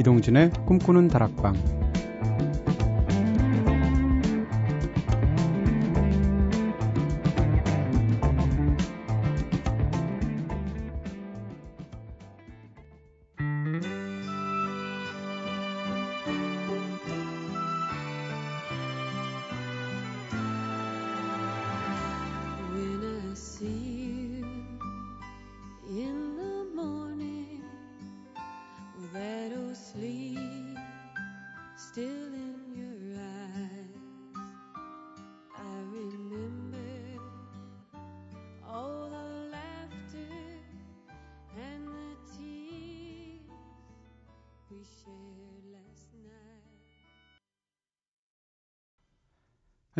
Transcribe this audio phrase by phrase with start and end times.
[0.00, 1.79] 이동진의 꿈꾸는 다락방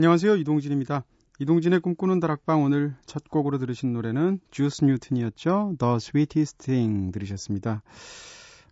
[0.01, 0.37] 안녕하세요.
[0.37, 1.05] 이동진입니다.
[1.41, 5.75] 이동진의 꿈꾸는 다락방 오늘 첫 곡으로 들으신 노래는 주스 뉴튼이었죠.
[5.79, 7.83] The Sweetest Thing 들으셨습니다.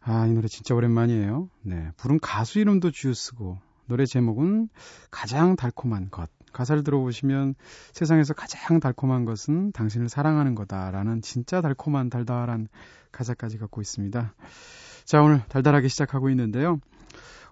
[0.01, 1.51] 아, 이 노래 진짜 오랜만이에요.
[1.65, 1.91] 네.
[1.99, 4.71] 부른 가수 이름도 주스고 노래 제목은
[5.11, 6.31] 가장 달콤한 것.
[6.55, 7.57] 가사를 들어보시면
[7.93, 12.69] 세상에서 가장 달콤한 것은 당신을 사랑하는 거다라는 진짜 달콤한 달달한
[13.13, 14.35] 가사까지 갖고 있습니다.
[15.05, 16.81] 자, 오늘 달달하게 시작하고 있는데요.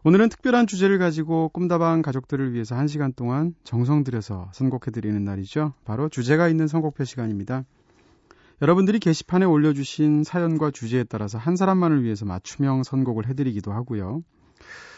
[0.07, 5.73] 오늘은 특별한 주제를 가지고 꿈다방 가족들을 위해서 1시간 동안 정성 들여서 선곡해드리는 날이죠.
[5.85, 7.65] 바로 주제가 있는 선곡표 시간입니다.
[8.63, 14.23] 여러분들이 게시판에 올려주신 사연과 주제에 따라서 한 사람만을 위해서 맞춤형 선곡을 해드리기도 하고요.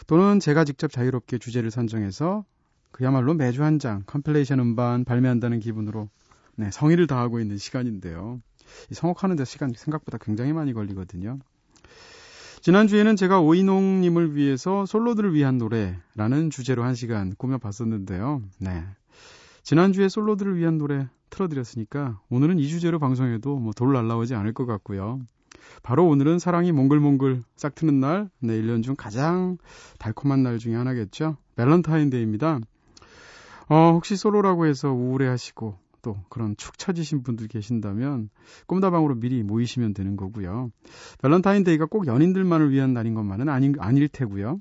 [0.05, 2.45] 또는 제가 직접 자유롭게 주제를 선정해서
[2.91, 6.07] 그야말로 매주 한 장 컴플레이션 음반 발매한다는 기분으로
[6.55, 8.43] 네, 성의를 다하고 있는 시간인데요.
[8.91, 11.39] 이 선곡하는 데 시간이 생각보다 굉장히 많이 걸리거든요.
[12.61, 18.41] 지난주에는 제가 오이농님을 위해서 솔로들을 위한 노래라는 주제로 한 시간 꾸며봤었는데요.
[18.59, 18.83] 네.
[19.63, 25.21] 지난주에 솔로들을 위한 노래 틀어드렸으니까 오늘은 이 주제로 방송해도 뭐 돌 날라오지 않을 것 같고요.
[25.83, 29.57] 바로 오늘은 사랑이 몽글몽글 싹 트는 날, 네, 1년 중 가장
[29.97, 31.37] 달콤한 날 중에 하나겠죠.
[31.55, 32.59] 밸런타인데이입니다.
[33.69, 38.29] 어, 혹시 솔로라고 해서 우울해 하시고 또 그런 축 처지신 분들 계신다면
[38.67, 40.71] 꿈다방으로 미리 모이시면 되는 거고요.
[41.21, 44.59] 밸런타인데이가 꼭 연인들만을 위한 날인 것만은 아닌, 아닐 테고요.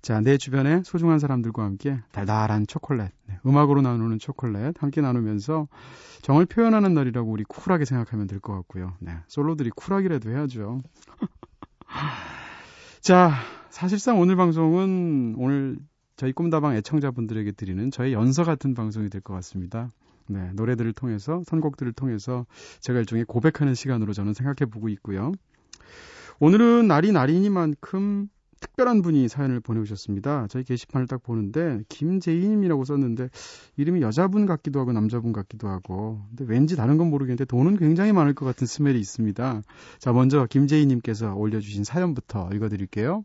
[0.00, 5.66] 자, 내 주변에 소중한 사람들과 함께 달달한 초콜릿, 네, 음악으로 나누는 초콜릿 함께 나누면서
[6.22, 8.94] 정을 표현하는 날이라고 우리 쿨하게 생각하면 될 것 같고요.
[9.00, 10.82] 네, 솔로들이 쿨하기라도 해야죠.
[13.00, 13.32] 자,
[13.70, 15.78] 사실상 오늘 방송은 오늘
[16.16, 19.88] 저희 꿈다방 애청자분들에게 드리는 저의 연서 같은 방송이 될 것 같습니다.
[20.28, 22.46] 네, 노래들을 통해서 선곡들을 통해서
[22.80, 25.32] 제가 일종의 고백하는 시간으로 저는 생각해 보고 있고요.
[26.40, 28.28] 오늘은 날이 날이니만큼
[28.60, 30.46] 특별한 분이 사연을 보내오셨습니다.
[30.48, 33.28] 저희 게시판을 딱 보는데 김재희님이라고 썼는데
[33.76, 38.34] 이름이 여자분 같기도 하고 남자분 같기도 하고 근데 왠지 다른 건 모르겠는데 돈은 굉장히 많을
[38.34, 39.62] 것 같은 스멜이 있습니다.
[39.98, 43.24] 자 먼저 김재희님께서 올려주신 사연부터 읽어드릴게요.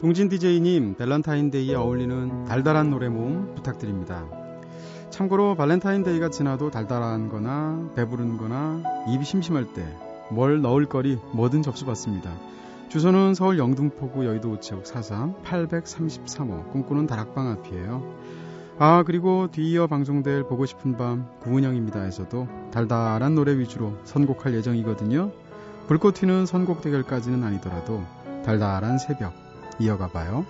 [0.00, 4.26] 동진 DJ님, 밸런타인데이에 어울리는 달달한 노래 모음 부탁드립니다.
[5.10, 9.84] 참고로 발렌타인데이가 지나도 달달한 거나 배부른 거나 입이 심심할 때
[10.30, 12.30] 뭘 넣을 거리 뭐든 접수받습니다.
[12.88, 18.02] 주소는 서울 영등포구 여의도 우체국 43 833호 꿈꾸는 다락방 앞이에요.
[18.78, 25.30] 아 그리고 뒤이어 방송될 보고 싶은 밤 구은영입니다에서도 달달한 노래 위주로 선곡할 예정이거든요.
[25.86, 28.02] 불꽃 튀는 선곡 대결까지는 아니더라도
[28.44, 29.43] 달달한 새벽
[29.78, 30.46] 이어가 봐요.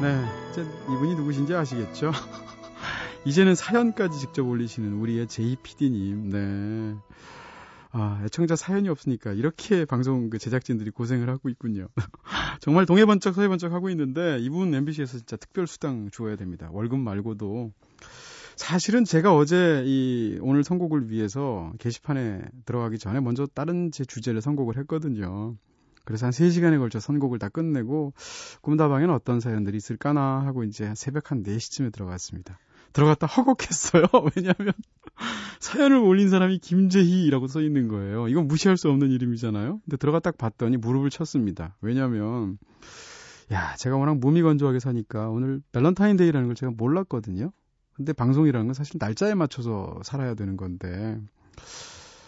[0.00, 2.12] 네, 이제 이분이 누구신지 아시겠죠?
[3.24, 6.96] 이제는 사연까지 직접 올리시는 우리의 JPD님, 네.
[7.90, 11.88] 아, 애청자 사연이 없으니까 이렇게 방송 그 제작진들이 고생을 하고 있군요.
[12.60, 16.68] 정말 동해번쩍 서해번쩍 하고 있는데 이분 MBC에서 진짜 특별 수당 주어야 됩니다.
[16.70, 17.72] 월급 말고도
[18.58, 24.76] 사실은 제가 어제 이 오늘 선곡을 위해서 게시판에 들어가기 전에 먼저 다른 제 주제를 선곡을
[24.78, 25.54] 했거든요.
[26.04, 28.14] 그래서 한 3시간에 걸쳐 선곡을 다 끝내고
[28.62, 32.58] 꿈다방에는 어떤 사연들이 있을까나 하고 이제 새벽 한 4시쯤에 들어갔습니다.
[32.92, 34.06] 들어갔다 허걱했어요.
[34.34, 34.72] 왜냐하면
[35.60, 38.26] 사연을 올린 사람이 김재희라고 써 있는 거예요.
[38.26, 39.80] 이건 무시할 수 없는 이름이잖아요.
[39.84, 41.76] 근데 들어가 딱 봤더니 무릎을 쳤습니다.
[41.80, 42.58] 왜냐하면
[43.52, 47.52] 야 제가 워낙 몸이 건조하게 사니까 오늘 밸런타인데이라는 걸 제가 몰랐거든요.
[47.98, 51.20] 근데 방송이라는 건 사실 날짜에 맞춰서 살아야 되는 건데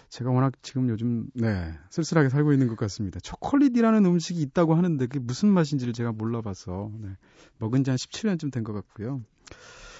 [0.08, 3.20] 제가 워낙 지금 요즘 네 쓸쓸하게 살고 있는 것 같습니다.
[3.20, 7.10] 초콜릿이라는 음식이 있다고 하는데 그게 무슨 맛인지를 제가 몰라봐서 네,
[7.58, 9.22] 먹은 지 한 17년쯤 된 것 같고요.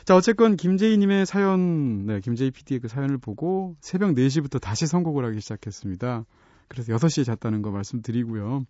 [0.05, 5.41] 자 어쨌건 김재희님의 사연, 네 김재희 PD의 그 사연을 보고 새벽 4시부터 다시 선곡을 하기
[5.41, 6.25] 시작했습니다.
[6.69, 8.65] 그래서 6시에 잤다는 거 말씀드리고요.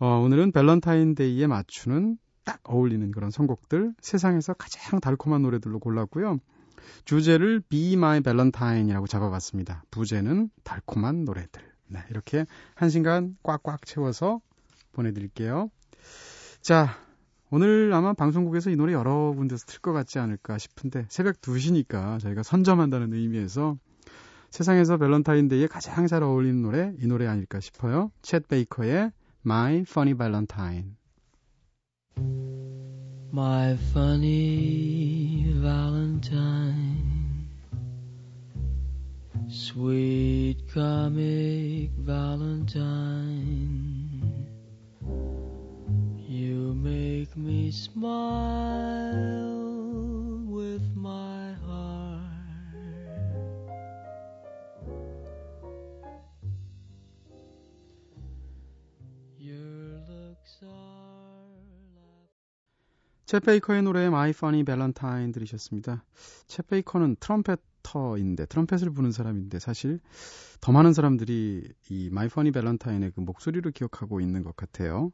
[0.00, 2.18] 어, 오늘은 밸런타인데이에 맞추는
[2.48, 6.38] 딱 어울리는 그런 선곡들 세상에서 가장 달콤한 노래들로 골랐고요.
[7.04, 9.84] 주제를 Be My Valentine이라고 잡아봤습니다.
[9.90, 11.62] 부제는 달콤한 노래들.
[11.88, 14.40] 네, 이렇게 한 시간 꽉꽉 채워서
[14.92, 15.68] 보내드릴게요.
[16.62, 16.96] 자,
[17.50, 22.42] 오늘 아마 방송국에서 이 노래 여러 군데서 틀 것 같지 않을까 싶은데 새벽 2시니까 저희가
[22.42, 23.76] 선점한다는 의미에서
[24.50, 28.10] 세상에서 밸런타인데이에 가장 잘 어울리는 노래 이 노래 아닐까 싶어요.
[28.22, 29.12] 챗 베이커의
[29.44, 30.97] My Funny Valentine.
[33.32, 37.48] My funny Valentine.
[39.48, 43.48] Sweet comic Valentine.
[46.28, 48.17] You make me smile
[63.28, 66.02] 챗 베이커의 노래 My Funny Valentine 들으셨습니다.
[66.46, 70.00] 챗 베이커는 트럼펫 터인데 트럼펫을 부는 사람인데 사실
[70.60, 75.10] 더 많은 사람들이 이 My Funny Valentine의 그 목소리를 기억하고 있는 것 같아요.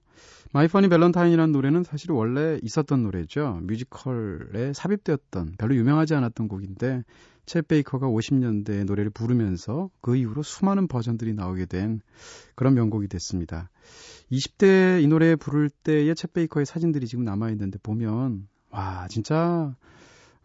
[0.55, 3.61] My Funny Valentine이라는 노래는 사실 원래 있었던 노래죠.
[3.63, 7.05] 뮤지컬에 삽입되었던 별로 유명하지 않았던 곡인데
[7.47, 12.01] 챗 베이커가 50년대 노래를 부르면서 그 이후로 수많은 버전들이 나오게 된
[12.55, 13.71] 그런 명곡이 됐습니다.
[14.33, 19.77] 20대 이 노래 부를 때의 챗 베이커의 사진들이 지금 남아 있는데 보면 와 진짜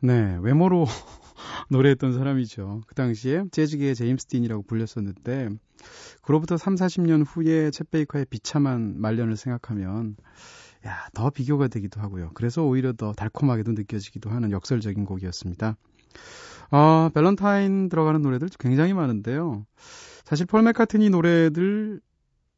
[0.02, 0.86] 네 외모로
[1.70, 2.82] 노래했던 사람이죠.
[2.88, 5.50] 그 당시에 재즈계의 제임스 딘이라고 불렸었는데
[6.22, 10.16] 그로부터 3, 40년 후에 챗 베이커의 비참한 말년을 생각하면
[10.86, 12.32] 야, 더 비교가 되기도 하고요.
[12.34, 15.76] 그래서 오히려 더 달콤하게도 느껴지기도 하는 역설적인 곡이었습니다.
[16.72, 19.66] 어, 밸런타인 들어가는 노래들 굉장히 많은데요.
[20.24, 22.02] 사실 폴 맥카트니 노래들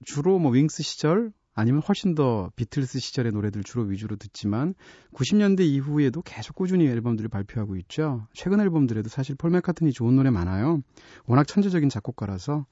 [0.06, 4.74] 주로 뭐 윙스 시절 아니면 훨씬 더 비틀스 시절의 노래들 주로 위주로 듣지만
[5.14, 8.28] 90년대 이후에도 계속 꾸준히 앨범들을 발표하고 있죠.
[8.34, 10.82] 최근 앨범들에도 사실 폴 맥카트니 좋은 노래 많아요.
[11.26, 12.66] 워낙 천재적인 작곡가라서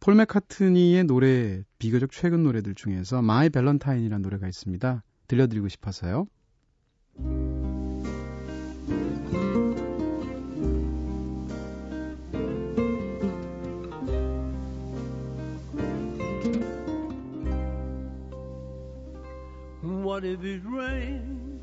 [0.00, 5.02] 폴 맥카트니의 노래 비교적 최근 노래들 중에서 My Valentine이라는 노래가 있습니다.
[5.28, 6.26] 들려드리고 싶어서요.
[19.86, 21.60] What if it rained?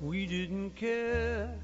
[0.00, 1.58] We didn't care.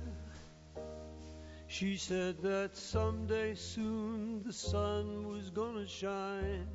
[1.68, 6.68] She said that someday soon the sun was gonna shine.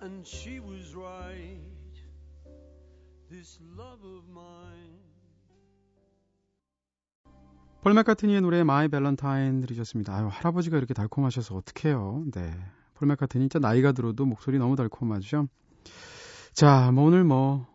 [0.00, 1.60] And she was right.
[3.30, 5.02] This love of mine.
[7.82, 10.16] 폴 맥카트니의 노래 My Valentine 들으셨습니다.
[10.16, 12.24] 아유, 할아버지가 이렇게 달콤하셔서 어떡해요.
[12.32, 12.54] 네.
[12.94, 15.48] 폴 맥카트니 진짜 나이가 들어도 목소리 너무 달콤하죠.
[16.52, 17.66] 자, 뭐 오늘 뭐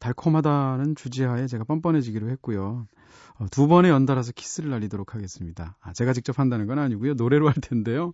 [0.00, 2.88] 달콤하다는 주제하에 제가 뻔뻔해지기로 했고요.
[3.38, 5.76] 어, 두 번에 연달아서 키스를 날리도록 하겠습니다.
[5.80, 7.14] 아, 제가 직접 한다는 건 아니고요.
[7.14, 8.12] 노래로 할 텐데요.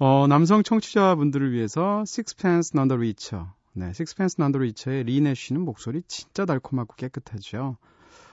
[0.00, 3.46] 어, 남성 청취자분들을 위해서 Sixpence None the Richer.
[3.74, 7.76] 네, Sixpence None the Richer의 리네쉬는 목소리 진짜 달콤하고 깨끗하죠.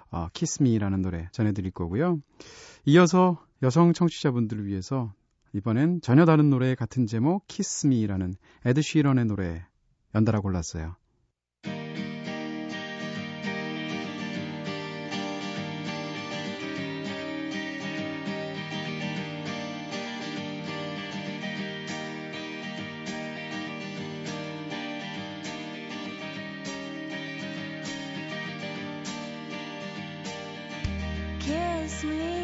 [0.10, 2.20] 어, Kiss Me라는 노래 전해드릴 거고요.
[2.86, 5.14] 이어서 여성 청취자분들을 위해서
[5.54, 8.36] 이번엔 전혀 다른 노래 같은 제목 Kiss Me라는
[8.66, 9.64] 에드 쉬런의 노래
[10.18, 10.96] 연달아 골랐어요.
[31.40, 32.37] Kiss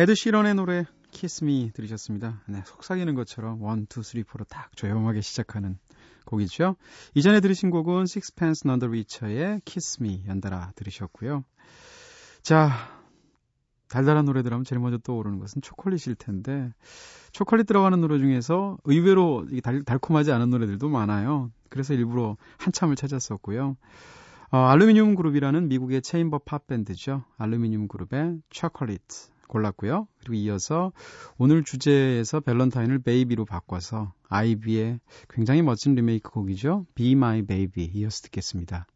[0.00, 2.40] 에드 시런의 노래 Kiss Me 들으셨습니다.
[2.46, 5.76] 네, 속삭이는 것처럼 1, 2, 3, 4로 딱 조용하게 시작하는
[6.24, 6.76] 곡이죠.
[7.14, 11.44] 이전에 들으신 곡은 Sixpence None the Richer의 Kiss Me 연달아 들으셨고요.
[12.40, 12.70] 자,
[13.90, 16.72] 달달한 노래들 하면 제일 먼저 떠오르는 것은 초콜릿일 텐데
[17.32, 21.50] 초콜릿 들어가는 노래 중에서 의외로 달, 달콤하지 않은 노래들도 많아요.
[21.68, 23.76] 그래서 일부러 한참을 찾았었고요.
[24.52, 27.22] 어, 알루미늄 그룹이라는 미국의 chamber pop 밴드죠.
[27.36, 29.02] 알루미늄 그룹의 초콜릿
[29.50, 30.06] 골랐고요.
[30.20, 30.92] 그리고 이어서
[31.36, 36.86] 오늘 주제에서 밸런타인을 베이비로 바꿔서 아이비의 굉장히 멋진 리메이크 곡이죠.
[36.94, 38.86] Be My Baby 이어서 듣겠습니다.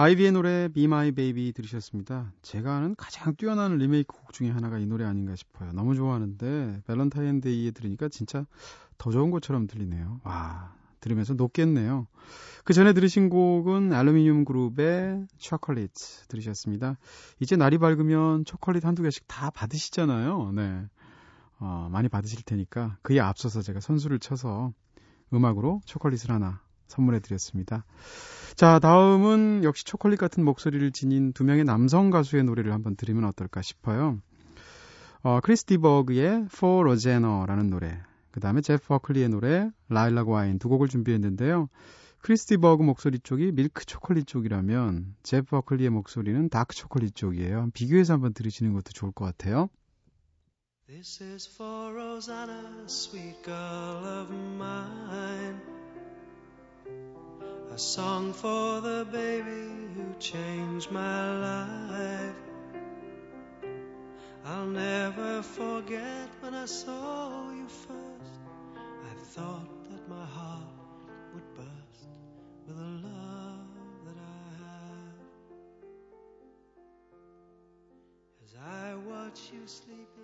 [0.00, 2.32] 아이비의 노래 Be My Baby 들으셨습니다.
[2.42, 5.72] 제가 아는 가장 뛰어난 리메이크 곡 중에 하나가 이 노래 아닌가 싶어요.
[5.72, 8.46] 너무 좋아하는데 밸런타인데이에 들으니까 진짜
[8.96, 10.20] 더 좋은 것처럼 들리네요.
[10.22, 12.06] 와 들으면서 녹겠네요.
[12.62, 15.90] 그 전에 들으신 곡은 알루미늄 그룹의 초콜릿
[16.28, 16.96] 들으셨습니다.
[17.40, 20.52] 이제 날이 밝으면 초콜릿 한두 개씩 다 받으시잖아요.
[20.52, 20.86] 네.
[21.58, 24.72] 어, 많이 받으실 테니까 그에 앞서서 제가 선수를 쳐서
[25.34, 27.84] 음악으로 초콜릿을 하나 선물해 드렸습니다.
[28.56, 33.62] 자, 다음은 역시 초콜릿 같은 목소리를 지닌 두 명의 남성 가수의 노래를 한번 들으면 어떨까
[33.62, 34.18] 싶어요.
[35.22, 40.68] 어, 크리스 디 버그의 For Rosanna라는 노래, 그 다음에 제프 버클리의 노래 Lilac Wine 두
[40.68, 41.68] 곡을 준비했는데요.
[42.20, 47.70] 크리스 디 버그 목소리 쪽이 밀크 초콜릿 쪽이라면 제프 버클리의 목소리는 dark 초콜릿 쪽이에요.
[47.74, 49.68] 비교해서 한번 들으시는 것도 좋을 것 같아요.
[50.86, 55.77] This is for Rosanna, sweet girl of mine.
[57.78, 62.34] A song for the baby who changed my life.
[64.44, 68.40] I'll never forget when I saw you first.
[68.74, 70.74] I thought that my heart
[71.32, 72.08] would burst
[72.66, 73.70] with the love
[74.06, 75.28] that I have.
[78.42, 80.17] As I watch you sleeping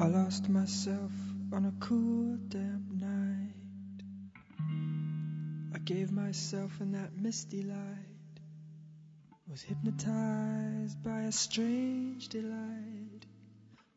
[0.00, 1.12] I lost myself
[1.52, 3.52] on a cool, damp night.
[5.74, 8.40] I gave myself in that misty light,
[9.46, 13.26] was hypnotized by a strange delight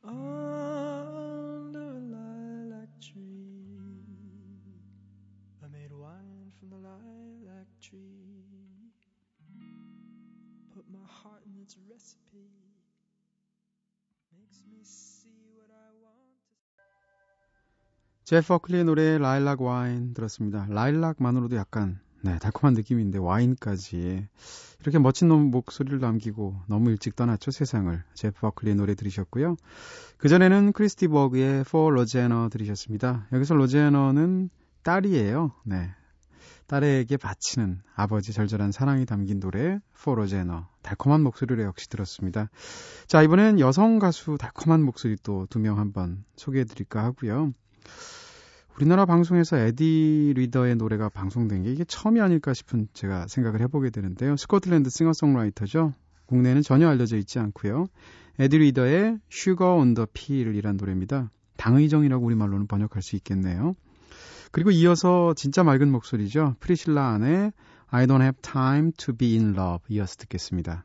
[0.03, 3.77] under a lilac tree.
[5.63, 8.91] I made wine from the lilac tree,
[10.75, 12.51] put my heart in its recipe,
[14.37, 15.52] makes me see.
[18.23, 20.65] 제프 버클리의 노래 라일락 와인 들었습니다.
[20.69, 24.27] 라일락만으로도 약간 네, 달콤한 느낌인데 와인까지
[24.79, 29.57] 이렇게 멋진 목소리를 남기고 너무 일찍 떠났죠 세상을 제프 버클리의 노래 들으셨고요.
[30.17, 33.27] 그 전에는 크리스 디 버그의 For Rosanna 들으셨습니다.
[33.33, 34.49] 여기서 로제너는
[34.83, 35.51] 딸이에요.
[35.65, 35.91] 네,
[36.67, 42.49] 딸에게 바치는 아버지 절절한 사랑이 담긴 노래 For Rosanna 달콤한 목소리로 역시 들었습니다.
[43.05, 47.51] 자 이번엔 여성 가수 달콤한 목소리 또 두 명 한번 소개해드릴까 하고요.
[48.75, 54.35] 우리나라 방송에서 에디 리더의 노래가 방송된 게 이게 처음이 아닐까 싶은 제가 생각을 해보게 되는데요.
[54.35, 55.93] 스코틀랜드 싱어송라이터죠.
[56.25, 57.87] 국내에는 전혀 알려져 있지 않고요.
[58.39, 61.29] 에디 리더의 Sugar on the Pill이란 노래입니다.
[61.57, 63.75] 당의정이라고 우리말로는 번역할 수 있겠네요.
[64.51, 66.55] 그리고 이어서 진짜 맑은 목소리죠.
[66.59, 67.51] 프리실라 안의
[67.87, 70.83] I don't have time to be in love 이어서 듣겠습니다.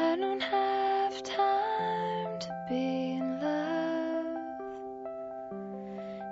[0.00, 4.26] I don't have time to be in love.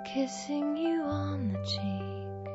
[0.05, 2.47] Kissing you on the cheek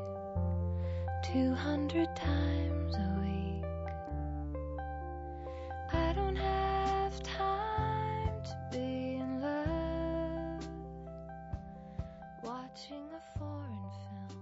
[1.35, 3.65] 200 times a week.
[5.93, 10.67] I don't have time to be in love.
[12.43, 14.41] Watching a foreign film.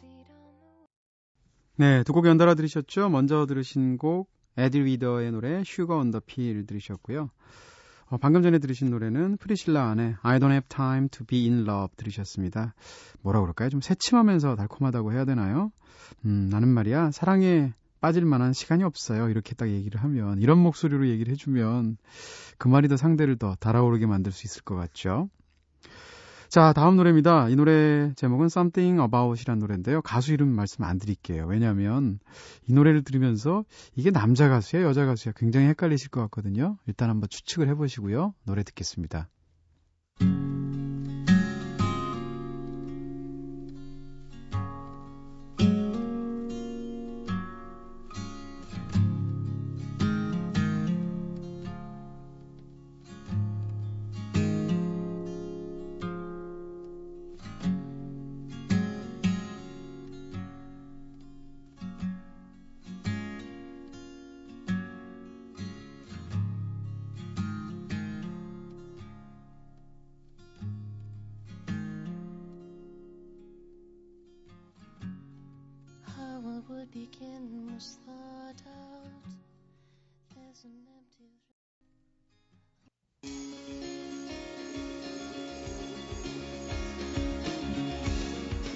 [0.00, 3.08] Feet on the 네, 두 곡 연달아 들으셨죠?
[3.10, 4.28] 먼저 들으신 곡
[4.58, 7.30] 에디 리더의 노래 Sugar on the Pill 들으셨고요.
[8.10, 11.94] 어, 방금 전에 들으신 노래는 프리실라 안의 I don't have time to be in love
[11.96, 12.74] 들으셨습니다.
[13.22, 13.68] 뭐라 그럴까요?
[13.68, 15.70] 좀 새침하면서 달콤하다고 해야 되나요?
[16.24, 19.28] 음, 나는 말이야 사랑에 빠질 만한 시간이 없어요.
[19.28, 21.96] 이렇게 딱 얘기를 하면 이런 목소리로 얘기를 해주면
[22.58, 25.28] 그 말이 더 상대를 더 달아오르게 만들 수 있을 것 같죠.
[26.48, 27.50] 자, 다음 노래입니다.
[27.50, 30.00] 이 노래 제목은 Something About이라는 노래인데요.
[30.00, 31.44] 가수 이름 말씀 안 드릴게요.
[31.46, 32.20] 왜냐하면
[32.66, 33.64] 이 노래를 들으면서
[33.94, 36.78] 이게 남자 가수야, 여자 가수야 굉장히 헷갈리실 것 같거든요.
[36.86, 38.32] 일단 한번 추측을 해보시고요.
[38.46, 39.28] 노래 듣겠습니다.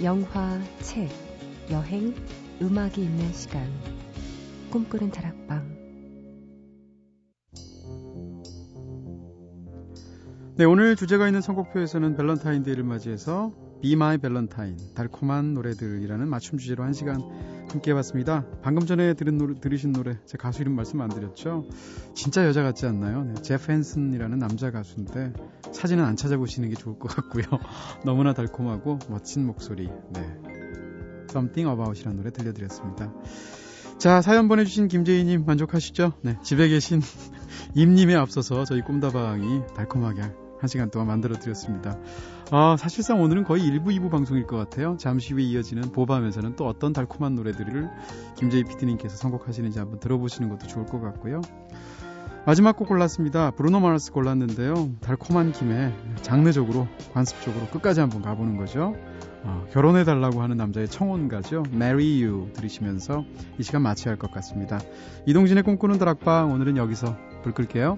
[0.02, 1.08] 영화, 책,
[1.70, 2.12] 여행,
[2.60, 3.70] 음악이 있는 시간.
[4.70, 5.62] 꿈꾸는 다락방.
[10.56, 16.92] 네, 오늘 주제가 있는 선곡표에서는 밸런타인데이를 맞이해서 Be My Valentine, 달콤한 노래들이라는 맞춤 주제로 한
[16.92, 17.20] 시간
[17.72, 18.44] 함께 해봤습니다.
[18.62, 21.66] 방금 전에 들은 노래, 들으신 노래, 제 가수 이름 말씀 안 드렸죠?
[22.14, 23.24] 진짜 여자 같지 않나요?
[23.24, 25.32] 네, 제프 헨슨이라는 남자 가수인데
[25.72, 27.44] 사진은 안 찾아보시는 게 좋을 것 같고요.
[28.04, 30.20] 너무나 달콤하고 멋진 목소리, 네.
[31.30, 33.10] Something About이라는 노래 들려드렸습니다.
[33.96, 36.12] 자, 사연 보내주신 김재희님 만족하시죠?
[36.22, 37.00] 네, 집에 계신
[37.74, 41.98] 임님에 앞서서 저희 꿈다방이 달콤하게 한 시간 동안 만들어 드렸습니다.
[42.54, 44.98] 아, 사실상 오늘은 거의 1부, 2부 방송일 것 같아요.
[44.98, 47.88] 잠시 후에 이어지는 보밤에서는 또 어떤 달콤한 노래들을
[48.36, 51.40] 김재희 PD님께서 선곡하시는지 한번 들어보시는 것도 좋을 것 같고요.
[52.44, 53.52] 마지막 곡 골랐습니다.
[53.52, 54.90] 브루노 마르스 골랐는데요.
[55.00, 58.96] 달콤한 김에 장르적으로, 관습적으로 끝까지 한번 가보는 거죠.
[59.44, 61.62] 어, 결혼해달라고 하는 남자의 청혼가죠.
[61.72, 63.24] Marry You 들으시면서
[63.58, 64.78] 이 시간 마쳐야 할 것 같습니다.
[65.24, 67.96] 이동진의 꿈꾸는 다락방 오늘은 여기서 불 끌게요.